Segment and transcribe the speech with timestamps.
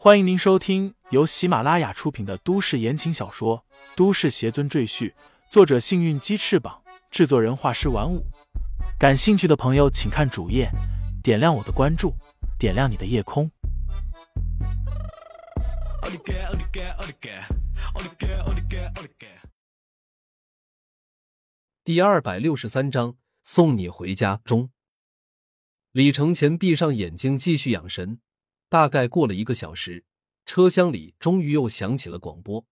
[0.00, 3.64] 欢迎您收听由喜马拉雅出品的都市言情小说
[3.96, 5.10] 《都市邪尊赘婿》，
[5.50, 8.24] 作者：幸运鸡翅膀，制作人：画师玩五。
[8.96, 10.70] 感兴趣的朋友，请看主页，
[11.20, 12.14] 点亮我的关注，
[12.60, 13.50] 点亮你的夜空。
[21.82, 24.70] 第二百六十三章，送你回家中。
[25.90, 28.20] 李承前闭上眼睛，继续养神。
[28.68, 30.04] 大概过了一个小时，
[30.44, 32.66] 车厢里终于又响起了广播：“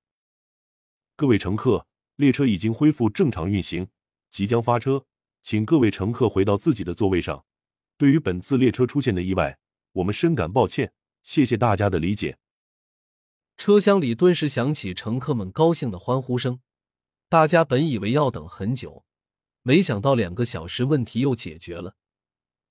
[1.17, 3.89] 各位乘客，列车已经恢复正常运行，
[4.31, 5.07] 即将发车，
[5.43, 7.45] 请各位乘客回到自己的座位上。
[7.97, 9.59] 对于本次列车出现的意外，
[9.93, 12.37] 我们深感抱歉，谢谢大家的理解。”
[13.57, 16.61] 车厢里顿时响起乘客们高兴的欢呼声。
[17.31, 19.07] 大家本以为要等很久，
[19.63, 21.97] 没想到两个小时问题又解决了，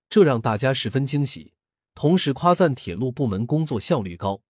[0.07, 1.54] 这让大家十分惊喜。
[1.95, 4.43] 同时夸赞铁路部门工作效率高，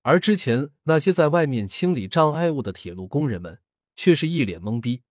[0.00, 3.60] 而之前那些在外面清理障碍物的铁路工人们
[3.94, 5.02] 却是一脸懵逼。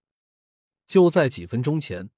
[0.88, 2.09] 就在几分钟前，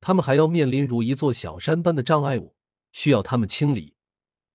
[0.00, 2.56] 他们还要面临如一座小山般的障碍物
[2.90, 3.94] 需要他们清理，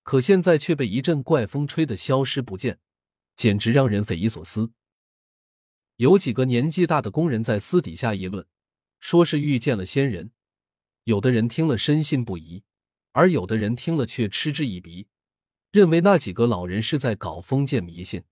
[0.04, 2.80] 可现在却被一阵怪风吹得消失不见，
[3.36, 4.74] 简直让人匪夷所思。
[5.96, 8.46] 有几个年纪大的工人在私底下议论，
[9.00, 10.32] 说是遇见了仙人，
[11.06, 12.66] 有的人听了深信不疑。
[13.18, 15.08] 而有的人听了却嗤之以鼻，
[15.72, 18.24] 认为那几个老人是在搞封建迷信。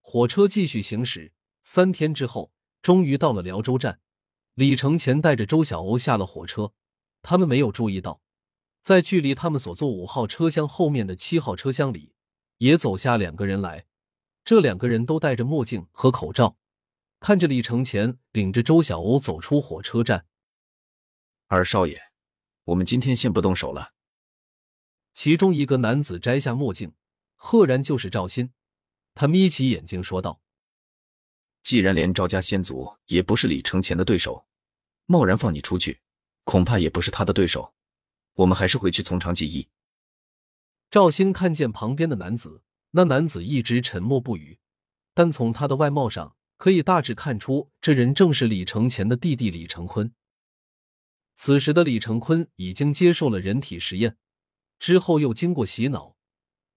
[0.00, 4.00] 火车继续行驶，三天之后，终于到了辽州站。
[4.54, 6.72] 李承前带着周小欧下了火车，
[7.20, 8.22] 他们没有注意到，
[8.80, 12.14] 在距离他们所坐五号车厢后面的七号车厢里，
[12.56, 13.84] 也走下两个人来。
[14.46, 16.56] 这两个人都戴着墨镜和口罩，
[17.20, 20.24] 看着李承前领着周小欧走出火车站。
[21.48, 22.07] 二少爷。
[22.68, 23.94] 我们今天先不动手了。
[25.14, 26.92] 其中一个男子摘下墨镜，
[27.34, 28.50] 赫然就是赵鑫。
[29.14, 30.42] 他眯起眼睛说道
[31.64, 34.46] ：“既然连赵家先祖也不是李承前的对手，
[35.06, 36.00] 贸然放你出去，
[36.44, 37.72] 恐怕也不是他的对手。
[38.34, 39.68] 我们还是回去从长计议。”
[40.90, 44.58] 赵鑫看见旁边的男子，那男子一直沉默不语，
[45.14, 50.12] 但从他的外貌上可以大致看出，这人正是李承前的弟弟李承坤。
[51.40, 54.16] 此时的李成坤已经接受了人体实验，
[54.80, 56.16] 之后又经过洗脑，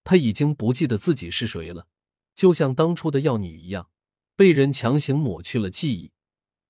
[0.04, 1.88] 他已经不记得自己是谁了，
[2.36, 3.90] 就像当初的药女一样，
[4.36, 6.12] 被人强行抹去了记忆，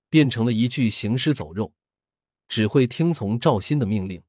[0.09, 1.75] 变成了一具行尸走肉，
[2.47, 4.23] 只会听从赵鑫的命令。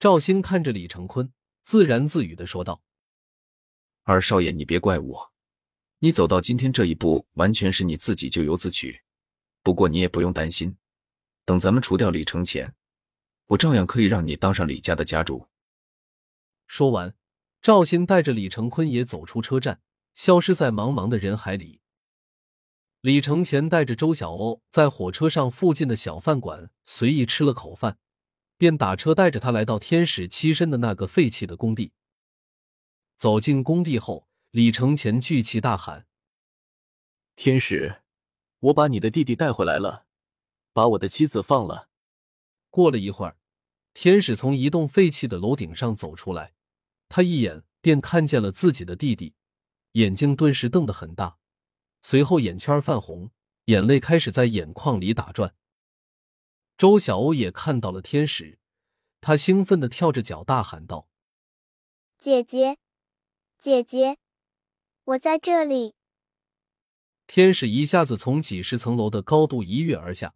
[0.00, 1.32] 赵鑫看着李成坤，
[1.62, 2.82] 自言自语的说道
[4.02, 5.32] ：“二少爷，你别怪我，
[6.00, 9.00] 你走到今天这一步，完全是你自己咎由自取。
[9.62, 10.76] 不过你也不用担心。”
[11.44, 12.74] 等咱们除掉李承前，
[13.46, 15.48] 我照样可以让你当上李家的家主。
[16.66, 17.14] 说完，
[17.60, 19.80] 赵鑫带着李成坤也走出车站，
[20.14, 21.80] 消失在茫茫的人海里。
[23.00, 27.98] 李承前带着周小欧在火车上附近的小饭馆随意吃了口饭，
[28.56, 31.90] 便打车带着他来到天使栖身的那个废弃的工地。
[33.16, 36.06] 走进工地后，李承前聚气大喊
[37.34, 38.02] ：“天使，
[38.60, 40.06] 我把你的弟弟带回来了。”
[40.72, 41.88] 把我的妻子放了。
[42.70, 43.36] 过了一会儿，
[43.92, 46.54] 天使从一栋废弃的楼顶上走出来，
[47.08, 49.34] 他一眼便看见了自己的弟弟，
[49.92, 51.38] 眼睛顿时瞪得很大，
[52.00, 53.30] 随后眼圈泛红，
[53.66, 55.54] 眼泪开始在眼眶里打转。
[56.78, 58.58] 周小欧也看到了天使，
[59.20, 61.08] 他兴奋的跳着脚大喊道
[62.18, 62.78] ：“姐姐，
[63.58, 64.18] 姐姐，
[65.04, 65.94] 我在这里！”
[67.28, 70.34] 天使一下子从几十层楼的高度一跃而下。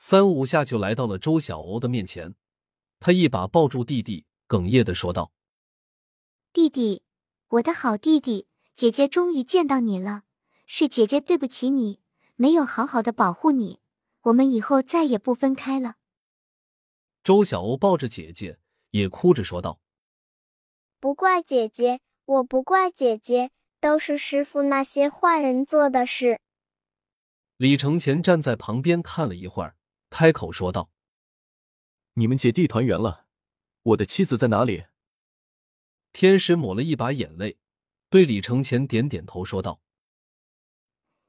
[0.00, 2.36] 三五下就来到了周小欧的面前，
[3.00, 5.32] 他一把抱住弟弟，哽咽的说道
[6.54, 7.02] ：“弟弟，
[7.48, 10.22] 我的好弟弟，姐姐终于见到你了，
[10.66, 12.00] 是姐姐对不起你，
[12.36, 13.80] 没有好好的保护你，
[14.22, 15.96] 我们以后再也不分开了。”
[17.24, 18.60] 周小欧抱着姐姐，
[18.90, 19.80] 也哭着说道
[21.00, 23.50] ：“不怪姐姐，我不怪姐姐，
[23.80, 26.40] 都是师傅那些坏人做的事。”
[27.58, 29.74] 李承前站在旁边看了一会儿。
[30.10, 30.90] 开口说道
[32.14, 33.26] ：“你们姐弟团圆了，
[33.82, 34.86] 我的妻子在哪里？”
[36.12, 37.58] 天使抹了一把眼泪，
[38.08, 39.82] 对李承前点点头，说道：“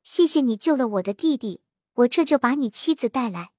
[0.03, 1.61] 谢谢你救了我的弟弟，
[1.93, 3.51] 我这就把你妻子带来。”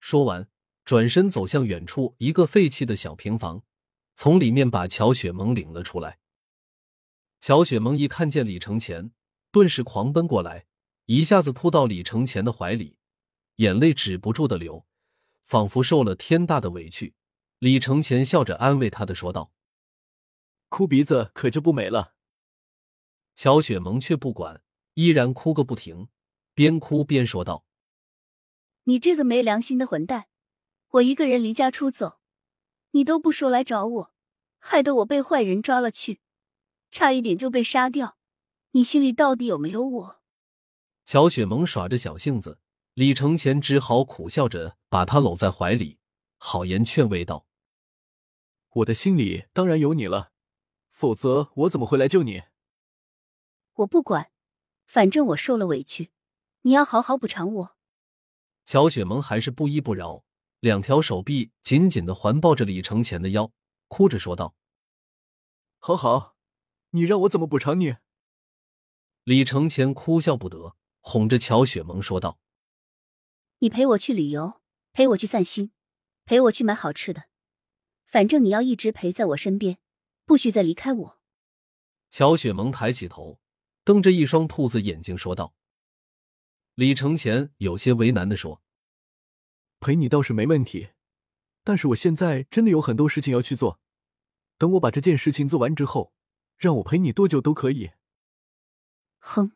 [0.00, 0.48] 说完，
[0.84, 3.62] 转身走向远处一个废弃的小平房，
[4.14, 6.18] 从里面把乔雪萌领了出来。
[7.38, 9.12] 乔雪萌一看见李承前，
[9.50, 10.66] 顿时狂奔过来，
[11.04, 12.96] 一下子扑到李承前的怀里。
[13.60, 14.86] 眼泪止不住的流，
[15.42, 17.14] 仿佛受了天大的委屈。
[17.58, 19.52] 李承前笑着安慰他的说道
[20.70, 22.14] ：“哭鼻子可就不美了。
[23.34, 24.62] 乔雪萌却不管，
[24.94, 26.08] 依然哭个不停，
[26.54, 27.66] 边哭边说道
[28.84, 30.28] ：“你这个没良心的混蛋！
[30.92, 32.20] 我一个人离家出走，
[32.92, 34.14] 你都不说来找我，
[34.58, 36.22] 害得我被坏人抓了去，
[36.90, 38.16] 差一点就被杀掉。
[38.70, 40.20] 你心里到底有没有我？”
[41.04, 42.58] 乔雪萌耍着小性子，
[43.00, 45.98] 李承前只好苦笑着把她搂在怀里，
[46.36, 47.46] 好言劝慰道
[48.68, 50.32] ：“我的心里当然有你了，
[50.90, 52.42] 否则我怎么会来救你？”
[53.72, 54.30] 我不管，
[54.84, 56.10] 反正我受了委屈，
[56.60, 57.76] 你要好好补偿我。
[58.66, 60.26] 乔雪萌还是不依不饶，
[60.58, 63.50] 两条手臂紧紧的环抱着李承前的腰，
[63.88, 64.54] 哭着说道
[65.80, 66.36] ：“好好，
[66.90, 67.96] 你让我怎么补偿你？”
[69.24, 72.38] 李承前哭笑不得，哄着乔雪萌说道
[73.60, 74.60] ：“你陪我去旅游，
[74.92, 75.72] 陪我去散心，
[76.26, 77.24] 陪我去买好吃的，
[78.04, 79.78] 反正你要一直陪在我身边，
[80.26, 81.20] 不许再离开我。”
[82.10, 83.40] 乔雪萌抬起头。
[83.82, 85.54] 瞪着一双兔子眼睛说道
[86.76, 88.62] ：“李承前有些为难的说，
[89.80, 90.90] 陪你倒是没问题，
[91.64, 93.80] 但是我现在真的有很多事情要去做。
[94.58, 96.12] 等我把这件事情做完之后，
[96.58, 97.92] 让我陪你多久都可以。”
[99.18, 99.52] 哼！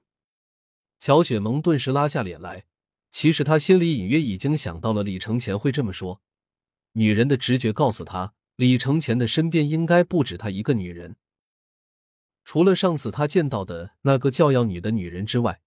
[0.99, 2.67] 乔雪萌顿时拉下脸来。
[3.15, 6.21] 其实他心里隐约已经想到了李承前会这么说。
[6.95, 11.15] 女人的直觉告诉他，李承前的身边应该不止她一个女人。
[12.45, 15.61] 除了上次他见到的那个教养女的女人之外，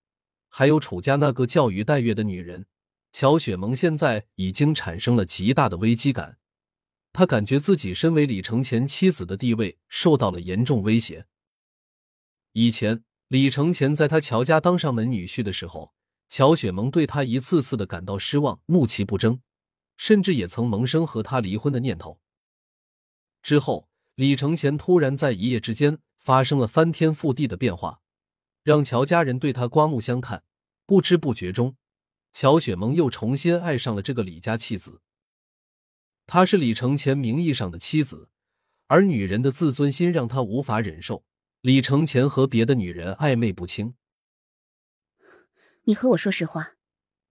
[0.50, 2.66] 还有楚家那个叫于黛月的女人。
[3.14, 6.40] 乔雪萌现在已经产生了极大的危机感，
[7.14, 11.26] 她感觉自己身为李承前妻子的地位受到了严重威胁。
[12.52, 15.94] 以前李承前在他乔家当上门女婿的时候，
[16.28, 19.42] 乔雪萌对他一次次的感到失望，怒其不争，
[19.96, 22.20] 甚至也曾萌生和他离婚的念头。
[23.42, 26.00] 之后，李承前突然在一夜之间。
[26.20, 28.02] 发生了翻天覆地的变化，
[28.62, 30.44] 让乔家人对他刮目相看。
[30.86, 31.78] 不知不觉中，
[32.34, 35.02] 乔雪萌又重新爱上了这个李家妻子。
[36.26, 38.28] 她是李承前名义上的妻子，
[38.88, 41.24] 而女人的自尊心让他无法忍受
[41.62, 43.94] 李承前和别的女人暧昧不清。
[45.88, 46.76] 你和我说实话，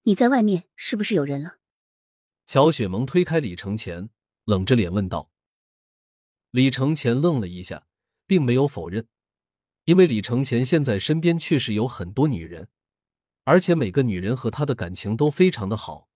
[0.05, 1.59] 你在外面是不是有人了？
[2.47, 4.09] 乔雪萌推开李承前，
[4.47, 5.31] 冷着脸问道。
[6.53, 7.87] 李承前愣了一下。
[8.29, 9.07] 并没有否认，
[9.85, 12.69] 因为李承前现在身边确实有很多女人，
[13.45, 16.09] 而且每个女人和他的感情都非常的好，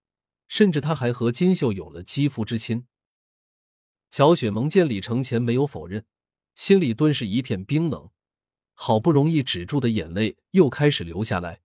[0.48, 2.88] 甚至他还和金秀有了肌肤之亲。
[4.10, 6.04] 乔雪萌见李承前没有否认，
[6.56, 8.10] 心里顿时一片冰冷，
[8.74, 11.60] 好不容易止住的眼泪又开始流下来。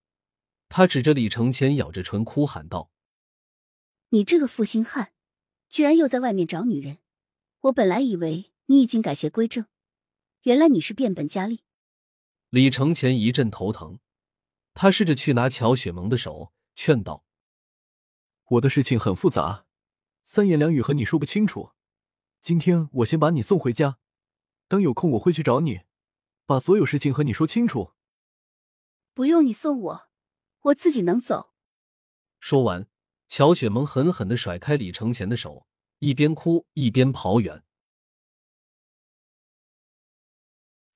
[0.70, 2.92] 他指着李承前，咬着唇哭喊道
[4.10, 5.14] ：“你这个负心汉，
[5.70, 7.00] 居然又在外面找女人！
[7.62, 9.66] 我本来以为你已经改邪归正。”
[10.44, 11.64] 原来你是变本加厉。
[12.50, 14.00] 李承前一阵头疼，
[14.76, 17.26] 他试着去拿乔雪萌的手，劝道
[18.52, 19.66] ：“我的事情很复杂，
[20.24, 21.72] 三言两语和你说不清楚。
[22.42, 23.98] 今天我先把你送回家，
[24.68, 25.82] 等有空我会去找你，
[26.46, 27.94] 把所有事情和你说清楚。”
[29.16, 30.10] 不用你送我，
[30.66, 31.54] 我自己能走。
[32.40, 32.88] 说完，
[33.28, 35.68] 乔雪萌狠狠的甩开李承前的手，
[36.00, 37.64] 一边哭一边跑远。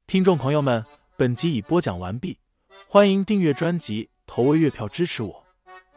[0.08, 0.84] 听众朋友们，
[1.18, 2.40] 本集已播讲完毕，
[2.88, 5.46] 欢迎订阅专辑，投喂月票支持我。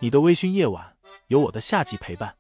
[0.00, 0.99] 你的微醺夜晚，
[1.29, 2.37] 有我的下集陪伴。